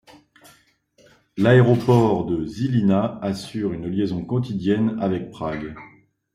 [1.37, 5.75] L'aéroport de Žilina assure une liaison quotidienne avec Prague.